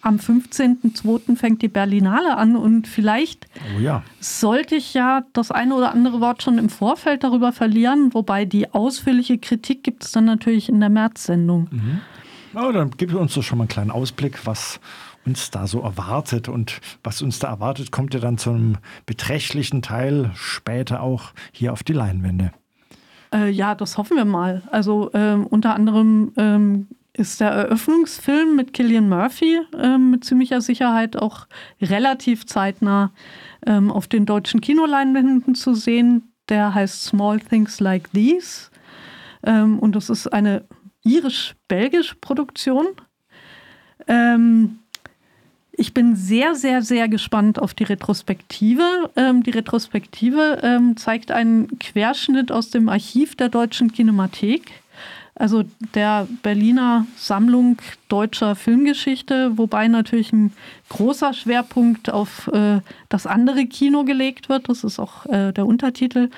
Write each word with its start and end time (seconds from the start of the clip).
am 0.00 0.16
15.02. 0.16 1.36
fängt 1.36 1.62
die 1.62 1.68
Berlinale 1.68 2.36
an 2.36 2.56
und 2.56 2.86
vielleicht 2.86 3.46
oh 3.76 3.80
ja. 3.80 4.02
sollte 4.20 4.76
ich 4.76 4.94
ja 4.94 5.24
das 5.32 5.50
eine 5.50 5.74
oder 5.74 5.92
andere 5.92 6.20
Wort 6.20 6.42
schon 6.42 6.58
im 6.58 6.68
Vorfeld 6.68 7.24
darüber 7.24 7.52
verlieren, 7.52 8.14
wobei 8.14 8.44
die 8.44 8.72
ausführliche 8.72 9.38
Kritik 9.38 9.82
gibt 9.82 10.04
es 10.04 10.12
dann 10.12 10.24
natürlich 10.24 10.68
in 10.68 10.80
der 10.80 10.88
März-Sendung. 10.88 11.68
Mhm. 11.70 12.00
Oh, 12.54 12.72
dann 12.72 12.90
gib 12.96 13.14
uns 13.14 13.34
doch 13.34 13.42
schon 13.42 13.58
mal 13.58 13.64
einen 13.64 13.68
kleinen 13.68 13.90
Ausblick, 13.90 14.46
was 14.46 14.80
uns 15.26 15.50
da 15.50 15.66
so 15.66 15.80
erwartet. 15.82 16.48
Und 16.48 16.80
was 17.04 17.22
uns 17.22 17.38
da 17.38 17.48
erwartet, 17.48 17.92
kommt 17.92 18.14
ja 18.14 18.20
dann 18.20 18.38
zu 18.38 18.50
einem 18.50 18.78
beträchtlichen 19.06 19.82
Teil 19.82 20.30
später 20.34 21.02
auch 21.02 21.32
hier 21.52 21.72
auf 21.72 21.82
die 21.82 21.92
Leinwände. 21.92 22.52
Äh, 23.32 23.50
ja, 23.50 23.74
das 23.74 23.98
hoffen 23.98 24.16
wir 24.16 24.24
mal. 24.24 24.62
Also 24.70 25.10
ähm, 25.12 25.46
unter 25.46 25.74
anderem 25.74 26.32
ähm, 26.36 26.88
ist 27.18 27.40
der 27.40 27.50
Eröffnungsfilm 27.50 28.54
mit 28.54 28.72
Killian 28.72 29.08
Murphy 29.08 29.60
äh, 29.76 29.98
mit 29.98 30.24
ziemlicher 30.24 30.60
Sicherheit 30.60 31.16
auch 31.16 31.46
relativ 31.80 32.46
zeitnah 32.46 33.12
ähm, 33.66 33.90
auf 33.90 34.06
den 34.06 34.24
deutschen 34.24 34.60
Kinoleinwänden 34.60 35.54
zu 35.54 35.74
sehen. 35.74 36.32
Der 36.48 36.74
heißt 36.74 37.04
Small 37.04 37.40
Things 37.40 37.80
Like 37.80 38.12
These. 38.12 38.70
Ähm, 39.44 39.78
und 39.78 39.96
das 39.96 40.10
ist 40.10 40.28
eine 40.28 40.64
irisch-belgische 41.04 42.14
Produktion. 42.16 42.86
Ähm, 44.06 44.78
ich 45.72 45.94
bin 45.94 46.16
sehr, 46.16 46.54
sehr, 46.54 46.82
sehr 46.82 47.08
gespannt 47.08 47.60
auf 47.60 47.74
die 47.74 47.84
Retrospektive. 47.84 49.10
Ähm, 49.16 49.42
die 49.42 49.50
Retrospektive 49.50 50.60
ähm, 50.62 50.96
zeigt 50.96 51.30
einen 51.30 51.78
Querschnitt 51.78 52.50
aus 52.50 52.70
dem 52.70 52.88
Archiv 52.88 53.36
der 53.36 53.48
Deutschen 53.48 53.92
Kinemathek 53.92 54.82
also 55.38 55.64
der 55.94 56.26
Berliner 56.42 57.06
Sammlung 57.16 57.78
deutscher 58.08 58.56
Filmgeschichte, 58.56 59.56
wobei 59.56 59.88
natürlich 59.88 60.32
ein 60.32 60.52
großer 60.88 61.32
Schwerpunkt 61.32 62.10
auf 62.10 62.48
äh, 62.48 62.80
das 63.08 63.26
andere 63.26 63.66
Kino 63.66 64.04
gelegt 64.04 64.48
wird. 64.48 64.68
Das 64.68 64.84
ist 64.84 64.98
auch 64.98 65.26
äh, 65.26 65.52
der 65.52 65.66
Untertitel. 65.66 66.30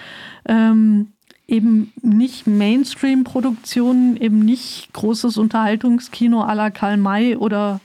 Ähm, 0.46 1.12
eben 1.48 1.92
nicht 2.02 2.46
Mainstream-Produktionen, 2.46 4.16
eben 4.16 4.38
nicht 4.40 4.92
großes 4.92 5.36
Unterhaltungskino 5.36 6.42
à 6.42 6.54
la 6.54 6.70
Karl 6.70 6.96
May 6.96 7.36
oder 7.36 7.80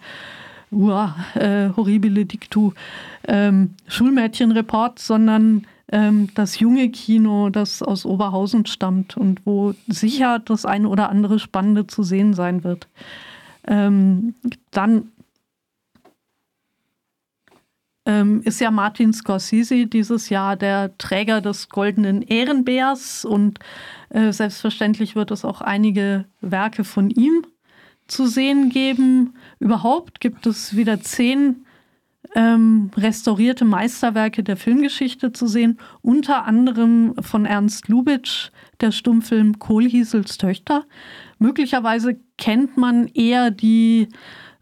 uah, 0.72 1.16
äh, 1.36 1.70
Horribile 1.76 2.26
Dictu, 2.26 2.74
ähm, 3.28 3.74
Schulmädchenreport, 3.88 5.00
sondern 5.00 5.66
ähm, 5.92 6.30
das 6.36 6.60
junge 6.60 6.90
Kino, 6.90 7.50
das 7.50 7.82
aus 7.82 8.06
Oberhausen 8.06 8.66
stammt 8.66 9.18
und 9.18 9.46
wo 9.46 9.74
sicher 9.88 10.40
das 10.40 10.66
eine 10.66 10.90
oder 10.90 11.10
andere 11.10 11.40
Spannende 11.40 11.88
zu 11.88 12.04
sehen 12.04 12.34
sein 12.34 12.64
wird. 12.64 12.88
Ähm, 13.68 14.36
dann 14.72 15.12
ähm, 18.06 18.42
ist 18.44 18.62
ja 18.62 18.72
Martin 18.72 19.14
Scorsese 19.14 19.88
dieses 19.88 20.30
Jahr 20.30 20.56
der 20.56 20.98
Träger 20.98 21.42
des 21.42 21.70
Goldenen 21.70 22.22
Ehrenbärs 22.22 23.26
und 23.26 23.60
äh, 24.10 24.32
selbstverständlich 24.32 25.16
wird 25.16 25.32
es 25.32 25.44
auch 25.44 25.62
einige 25.62 26.26
Werke 26.42 26.84
von 26.84 27.10
ihm 27.10 27.46
zu 28.08 28.28
sehen 28.28 28.70
geben. 28.70 29.34
Überhaupt 29.60 30.20
gibt 30.20 30.46
es 30.46 30.76
wieder 30.76 31.02
zehn 31.02 31.65
ähm, 32.36 32.92
restaurierte 32.96 33.66
Meisterwerke 33.66 34.44
der 34.44 34.58
Filmgeschichte 34.58 35.32
zu 35.32 35.48
sehen, 35.48 35.80
unter 36.02 36.46
anderem 36.46 37.16
von 37.22 37.46
Ernst 37.46 37.88
Lubitsch, 37.88 38.50
der 38.82 38.92
Stummfilm 38.92 39.58
Kohlhiesels 39.58 40.38
Töchter. 40.38 40.86
Möglicherweise 41.40 42.20
kennt 42.38 42.78
man 42.78 43.08
eher 43.08 43.52
die 43.52 44.10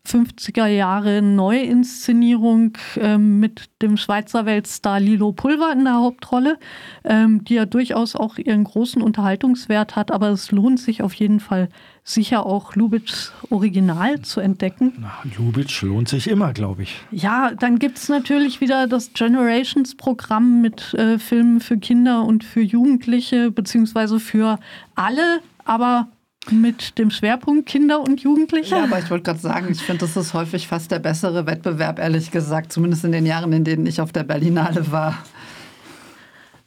50er 0.08 0.68
Jahre 0.68 1.22
Neuinszenierung 1.22 2.78
ähm, 2.98 3.40
mit 3.40 3.70
dem 3.82 3.96
Schweizer 3.96 4.46
Weltstar 4.46 5.00
Lilo 5.00 5.32
Pulver 5.32 5.72
in 5.72 5.86
der 5.86 5.96
Hauptrolle, 5.96 6.60
ähm, 7.06 7.46
die 7.46 7.56
ja 7.56 7.66
durchaus 7.66 8.16
auch 8.16 8.38
ihren 8.38 8.66
großen 8.66 9.02
Unterhaltungswert 9.02 9.96
hat, 9.96 10.12
aber 10.12 10.30
es 10.30 10.52
lohnt 10.52 10.80
sich 10.80 11.02
auf 11.02 11.14
jeden 11.14 11.40
Fall 11.40 11.70
sicher 12.04 12.46
auch 12.46 12.76
Lubitschs 12.76 13.32
Original 13.50 14.22
zu 14.22 14.42
entdecken. 14.42 14.94
Na, 15.00 15.14
Lubitsch 15.38 15.82
lohnt 15.84 16.10
sich 16.10 16.28
immer, 16.28 16.52
glaube 16.52 16.84
ich. 16.84 17.00
Ja, 17.12 17.52
dann 17.58 17.80
gibt 17.80 17.98
es 17.98 18.10
natürlich 18.10 18.60
wieder 18.60 18.88
das 18.88 19.14
Generations-Programm 19.14 20.62
mit 20.62 20.94
äh, 20.96 21.18
Filmen 21.18 21.62
für 21.62 21.78
Kinder 21.78 22.26
und 22.26 22.44
für 22.44 22.62
Jugendliche, 22.62 23.52
beziehungsweise 23.52 24.20
für 24.20 24.60
alle, 24.96 25.40
aber 25.64 26.10
mit 26.52 26.98
dem 26.98 27.10
Schwerpunkt 27.10 27.68
Kinder 27.68 28.02
und 28.02 28.22
Jugendliche. 28.22 28.76
Ja, 28.76 28.84
aber 28.84 29.00
ich 29.00 29.10
wollte 29.10 29.24
gerade 29.24 29.40
sagen, 29.40 29.68
ich 29.72 29.82
finde, 29.82 30.02
das 30.02 30.18
ist 30.18 30.34
häufig 30.34 30.68
fast 30.68 30.92
der 30.92 31.00
bessere 31.00 31.46
Wettbewerb, 31.46 32.00
ehrlich 32.00 32.32
gesagt, 32.32 32.74
zumindest 32.74 33.06
in 33.06 33.12
den 33.12 33.26
Jahren, 33.26 33.54
in 33.54 33.64
denen 33.64 33.86
ich 33.86 34.02
auf 34.02 34.12
der 34.12 34.24
Berlinale 34.24 34.92
war. 34.92 35.24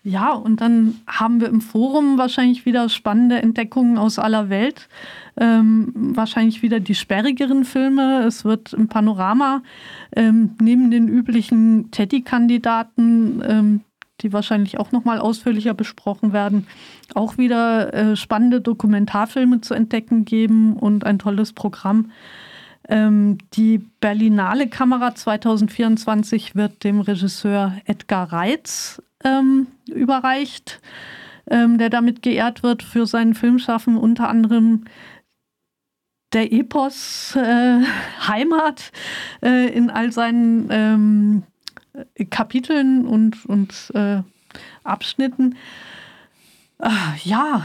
Ja, 0.08 0.34
und 0.34 0.60
dann 0.60 1.00
haben 1.08 1.40
wir 1.40 1.48
im 1.48 1.60
Forum 1.60 2.16
wahrscheinlich 2.16 2.64
wieder 2.64 2.88
spannende 2.88 3.42
Entdeckungen 3.42 3.98
aus 3.98 4.20
aller 4.20 4.48
Welt. 4.48 4.88
Ähm, 5.36 5.92
wahrscheinlich 5.94 6.62
wieder 6.62 6.78
die 6.78 6.94
sperrigeren 6.94 7.64
Filme. 7.64 8.22
Es 8.24 8.44
wird 8.44 8.72
im 8.72 8.86
Panorama 8.86 9.64
ähm, 10.14 10.50
neben 10.62 10.92
den 10.92 11.08
üblichen 11.08 11.90
Teddy-Kandidaten 11.90 13.42
ähm, 13.48 13.80
die 14.20 14.32
wahrscheinlich 14.32 14.78
auch 14.78 14.92
noch 14.92 15.04
mal 15.04 15.18
ausführlicher 15.18 15.74
besprochen 15.74 16.32
werden, 16.32 16.66
auch 17.14 17.38
wieder 17.38 17.92
äh, 17.92 18.16
spannende 18.16 18.60
Dokumentarfilme 18.60 19.60
zu 19.60 19.74
entdecken 19.74 20.24
geben 20.24 20.76
und 20.76 21.04
ein 21.04 21.18
tolles 21.18 21.52
Programm. 21.52 22.10
Ähm, 22.88 23.38
die 23.54 23.78
Berlinale 24.00 24.68
Kamera 24.68 25.14
2024 25.14 26.54
wird 26.54 26.84
dem 26.84 27.00
Regisseur 27.00 27.76
Edgar 27.84 28.32
Reitz 28.32 29.02
ähm, 29.24 29.66
überreicht, 29.88 30.80
ähm, 31.50 31.78
der 31.78 31.90
damit 31.90 32.22
geehrt 32.22 32.62
wird 32.62 32.82
für 32.82 33.06
sein 33.06 33.34
Filmschaffen, 33.34 33.96
unter 33.96 34.28
anderem 34.28 34.84
der 36.32 36.52
Epos 36.52 37.34
äh, 37.36 37.80
Heimat 38.28 38.92
äh, 39.42 39.68
in 39.72 39.90
all 39.90 40.12
seinen 40.12 40.68
ähm, 40.70 41.42
Kapiteln 42.30 43.06
und, 43.06 43.44
und 43.46 43.90
äh, 43.94 44.22
Abschnitten. 44.84 45.56
Äh, 46.78 46.88
ja, 47.24 47.64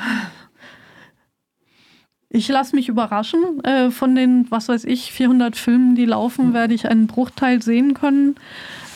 ich 2.34 2.48
lasse 2.48 2.76
mich 2.76 2.88
überraschen. 2.88 3.64
Äh, 3.64 3.92
von 3.92 4.16
den, 4.16 4.48
was 4.50 4.70
weiß 4.70 4.86
ich, 4.86 5.12
400 5.12 5.56
Filmen, 5.56 5.96
die 5.96 6.06
laufen, 6.06 6.54
werde 6.54 6.74
ich 6.74 6.88
einen 6.88 7.08
Bruchteil 7.08 7.62
sehen 7.62 7.94
können. 7.94 8.36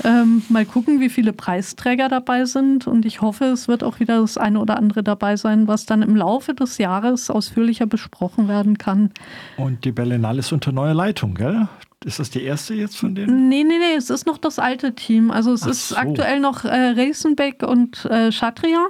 Ähm, 0.04 0.44
mal 0.50 0.66
gucken, 0.66 1.00
wie 1.00 1.10
viele 1.10 1.34
Preisträger 1.34 2.08
dabei 2.08 2.46
sind. 2.46 2.88
Und 2.88 3.06
ich 3.06 3.22
hoffe, 3.22 3.46
es 3.46 3.68
wird 3.68 3.84
auch 3.84 4.00
wieder 4.00 4.22
das 4.22 4.38
eine 4.38 4.60
oder 4.60 4.78
andere 4.78 5.04
dabei 5.04 5.36
sein, 5.36 5.68
was 5.68 5.86
dann 5.86 6.02
im 6.02 6.16
Laufe 6.16 6.54
des 6.54 6.78
Jahres 6.78 7.30
ausführlicher 7.30 7.86
besprochen 7.86 8.48
werden 8.48 8.78
kann. 8.78 9.12
Und 9.58 9.84
die 9.84 9.92
Berlinale 9.92 10.40
ist 10.40 10.52
unter 10.54 10.72
neuer 10.72 10.94
Leitung, 10.94 11.36
gell? 11.36 11.68
Ist 12.06 12.20
das 12.20 12.30
die 12.30 12.44
erste 12.44 12.76
jetzt 12.76 12.98
von 12.98 13.16
denen? 13.16 13.50
Nee, 13.50 13.64
nee, 13.64 13.80
nee, 13.80 13.96
es 13.98 14.10
ist 14.10 14.28
noch 14.28 14.38
das 14.38 14.60
alte 14.60 14.94
Team. 14.94 15.32
Also 15.32 15.54
es 15.54 15.64
Ach 15.64 15.70
ist 15.70 15.90
so. 15.90 15.96
aktuell 15.96 16.40
noch 16.40 16.64
äh, 16.64 16.70
Reisenbeck 16.92 17.64
und 17.64 18.06
äh, 18.06 18.32
Schatria. 18.32 18.88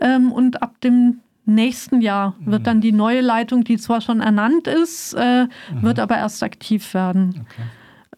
Ähm, 0.00 0.32
und 0.32 0.62
ab 0.62 0.80
dem 0.80 1.20
nächsten 1.46 2.00
Jahr 2.00 2.34
wird 2.40 2.62
mhm. 2.62 2.64
dann 2.64 2.80
die 2.80 2.92
neue 2.92 3.20
Leitung, 3.20 3.64
die 3.64 3.78
zwar 3.78 4.00
schon 4.00 4.20
ernannt 4.20 4.66
ist, 4.66 5.14
äh, 5.14 5.44
mhm. 5.44 5.48
wird 5.82 5.98
aber 5.98 6.16
erst 6.16 6.42
aktiv 6.42 6.92
werden. 6.94 7.46
Okay. 7.46 7.62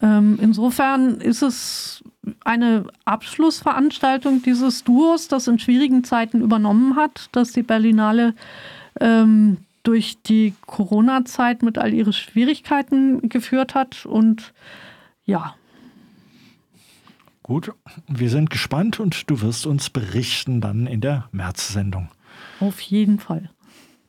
Ähm, 0.01 0.39
insofern 0.41 1.15
ist 1.21 1.41
es 1.41 2.03
eine 2.43 2.85
Abschlussveranstaltung 3.05 4.41
dieses 4.41 4.83
Duos, 4.83 5.27
das 5.27 5.47
in 5.47 5.59
schwierigen 5.59 6.03
Zeiten 6.03 6.41
übernommen 6.41 6.95
hat, 6.95 7.29
dass 7.31 7.51
die 7.51 7.63
Berlinale 7.63 8.33
ähm, 8.99 9.57
durch 9.83 10.21
die 10.21 10.53
Corona-Zeit 10.65 11.63
mit 11.63 11.77
all 11.77 11.93
ihren 11.93 12.13
Schwierigkeiten 12.13 13.29
geführt 13.29 13.75
hat. 13.75 14.05
Und 14.05 14.53
ja. 15.25 15.55
Gut, 17.43 17.71
wir 18.07 18.29
sind 18.29 18.49
gespannt 18.49 18.99
und 18.99 19.29
du 19.29 19.41
wirst 19.41 19.65
uns 19.65 19.89
berichten 19.89 20.61
dann 20.61 20.85
in 20.85 21.01
der 21.01 21.27
März-Sendung. 21.31 22.09
Auf 22.59 22.79
jeden 22.81 23.19
Fall. 23.19 23.49